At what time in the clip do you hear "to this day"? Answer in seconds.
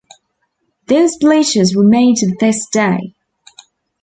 2.15-3.13